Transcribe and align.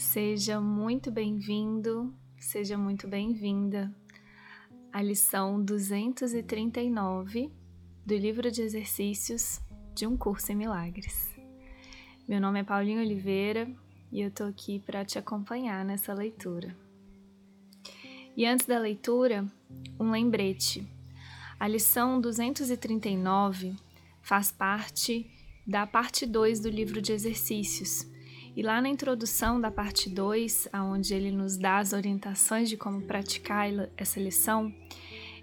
Seja 0.00 0.58
muito 0.58 1.10
bem-vindo, 1.10 2.14
seja 2.38 2.78
muito 2.78 3.06
bem-vinda 3.06 3.94
à 4.90 5.02
lição 5.02 5.62
239 5.62 7.52
do 8.06 8.16
livro 8.16 8.50
de 8.50 8.62
exercícios 8.62 9.60
de 9.94 10.06
um 10.06 10.16
curso 10.16 10.52
em 10.52 10.54
milagres. 10.54 11.28
Meu 12.26 12.40
nome 12.40 12.60
é 12.60 12.64
Paulinho 12.64 13.02
Oliveira 13.02 13.70
e 14.10 14.22
eu 14.22 14.30
tô 14.30 14.44
aqui 14.44 14.78
para 14.78 15.04
te 15.04 15.18
acompanhar 15.18 15.84
nessa 15.84 16.14
leitura. 16.14 16.74
E 18.34 18.46
antes 18.46 18.64
da 18.64 18.78
leitura, 18.78 19.44
um 20.00 20.10
lembrete. 20.10 20.88
A 21.58 21.68
lição 21.68 22.18
239 22.22 23.76
faz 24.22 24.50
parte 24.50 25.30
da 25.66 25.86
parte 25.86 26.24
2 26.24 26.58
do 26.58 26.70
livro 26.70 27.02
de 27.02 27.12
exercícios 27.12 28.08
e 28.56 28.62
lá 28.62 28.80
na 28.80 28.88
introdução 28.88 29.60
da 29.60 29.70
parte 29.70 30.10
2, 30.10 30.68
onde 30.74 31.14
ele 31.14 31.30
nos 31.30 31.56
dá 31.56 31.78
as 31.78 31.92
orientações 31.92 32.68
de 32.68 32.76
como 32.76 33.02
praticar 33.02 33.68
essa 33.96 34.18
lição, 34.18 34.74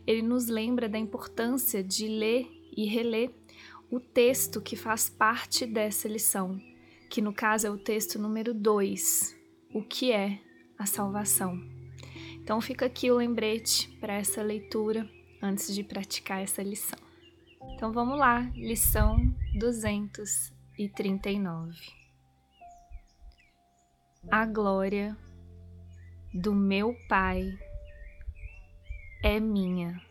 ele 0.06 0.22
nos 0.22 0.48
lembra 0.48 0.90
da 0.90 0.98
importância 0.98 1.82
de 1.84 2.08
ler 2.08 2.48
e 2.76 2.86
reler 2.86 3.32
o 3.90 3.98
texto 4.00 4.62
que 4.62 4.76
faz 4.76 5.10
parte 5.10 5.66
dessa 5.66 6.08
lição, 6.08 6.62
que 7.10 7.22
no 7.22 7.34
caso 7.34 7.66
é 7.68 7.70
o 7.70 7.78
texto 7.78 8.20
número 8.20 8.54
2, 8.54 9.36
o 9.74 9.82
que 9.82 10.12
é 10.12 10.40
a 10.78 10.86
salvação. 10.86 11.58
Então 12.36 12.60
fica 12.62 12.86
aqui 12.86 13.10
o 13.10 13.18
lembrete 13.18 13.90
para 14.00 14.16
essa 14.16 14.44
leitura 14.44 15.10
antes 15.42 15.74
de 15.74 15.84
praticar 15.84 16.42
essa 16.42 16.62
lição. 16.62 17.00
Então 17.76 17.94
vamos 17.94 18.18
lá, 18.18 18.42
lição 18.56 19.18
239 19.58 22.07
a 24.30 24.46
glória 24.46 25.16
do 26.34 26.54
meu 26.54 26.94
Pai 27.08 27.58
é 29.24 29.40
minha. 29.40 30.02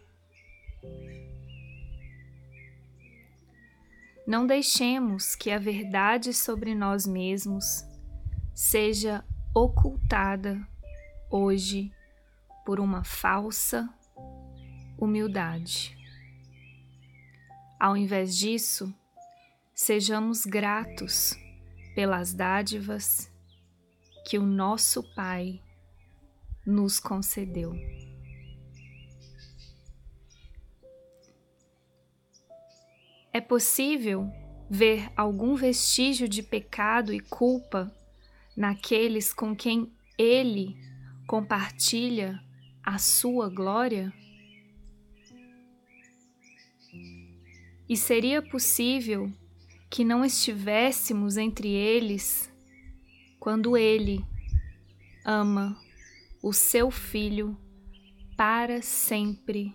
Não 4.26 4.46
deixemos 4.46 5.36
que 5.36 5.50
a 5.50 5.58
verdade 5.58 6.32
sobre 6.32 6.74
nós 6.74 7.06
mesmos 7.06 7.84
seja 8.54 9.22
ocultada 9.54 10.66
hoje 11.30 11.92
por 12.64 12.80
uma 12.80 13.04
falsa 13.04 13.88
humildade. 14.98 15.94
Ao 17.78 17.94
invés 17.94 18.34
disso, 18.34 18.92
sejamos 19.74 20.46
gratos 20.46 21.34
pelas 21.94 22.32
dádivas 22.32 23.30
que 24.26 24.36
o 24.38 24.44
nosso 24.44 25.04
Pai 25.14 25.62
nos 26.66 26.98
concedeu. 26.98 27.72
É 33.32 33.40
possível 33.40 34.28
ver 34.68 35.12
algum 35.16 35.54
vestígio 35.54 36.28
de 36.28 36.42
pecado 36.42 37.12
e 37.12 37.20
culpa 37.20 37.94
naqueles 38.56 39.32
com 39.32 39.54
quem 39.54 39.92
Ele 40.18 40.76
compartilha 41.28 42.42
a 42.82 42.98
sua 42.98 43.48
glória? 43.48 44.12
E 47.88 47.96
seria 47.96 48.42
possível 48.42 49.32
que 49.88 50.02
não 50.02 50.24
estivéssemos 50.24 51.36
entre 51.36 51.68
eles 51.68 52.50
quando 53.46 53.76
ele 53.76 54.26
ama 55.24 55.80
o 56.42 56.52
seu 56.52 56.90
filho 56.90 57.56
para 58.36 58.82
sempre 58.82 59.72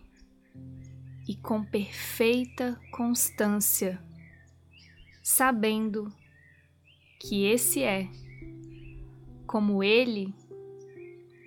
e 1.26 1.38
com 1.38 1.64
perfeita 1.64 2.78
constância, 2.92 3.98
sabendo 5.24 6.14
que 7.18 7.46
esse 7.46 7.82
é 7.82 8.10
como 9.48 9.82
ele 9.82 10.36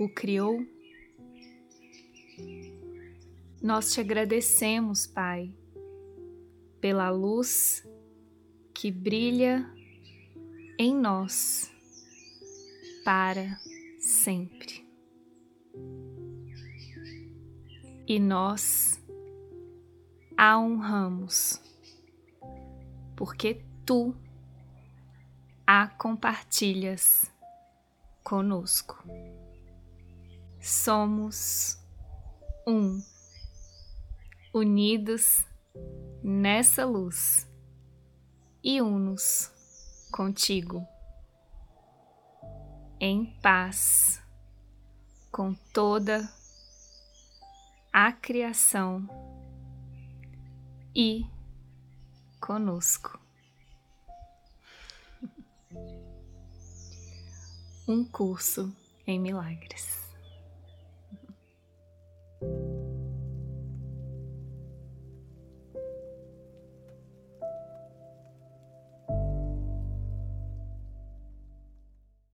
o 0.00 0.08
criou. 0.08 0.66
Nós 3.60 3.92
te 3.92 4.00
agradecemos, 4.00 5.06
Pai, 5.06 5.54
pela 6.80 7.10
luz 7.10 7.86
que 8.72 8.90
brilha 8.90 9.70
em 10.78 10.96
nós 10.96 11.73
para 13.04 13.60
sempre. 14.00 14.82
E 18.06 18.18
nós 18.18 18.98
a 20.36 20.58
honramos, 20.58 21.60
porque 23.14 23.62
tu 23.84 24.16
a 25.66 25.86
compartilhas 25.86 27.30
conosco. 28.22 29.04
Somos 30.60 31.78
um, 32.66 33.02
unidos 34.52 35.44
nessa 36.22 36.86
luz 36.86 37.46
e 38.62 38.80
unos 38.80 39.52
contigo 40.10 40.93
em 43.06 43.26
paz 43.42 44.18
com 45.30 45.52
toda 45.74 46.26
a 47.92 48.10
criação 48.10 49.06
e 50.96 51.26
conosco. 52.40 53.20
Um 57.86 58.06
curso 58.06 58.74
em 59.06 59.20
milagres. 59.20 60.03